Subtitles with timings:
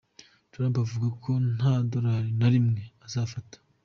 [0.51, 3.57] Trump avuga ko nta dorali na rimwe azafata.